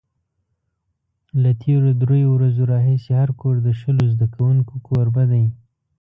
له 1.41 1.51
تېرو 1.63 1.89
درېیو 2.01 2.29
ورځو 2.35 2.63
راهیسې 2.73 3.11
هر 3.21 3.29
کور 3.41 3.55
د 3.63 3.67
شلو 3.79 4.05
زده 4.13 4.27
کوونکو 4.35 4.73
کوربه 4.87 5.23
دی. 5.31 5.45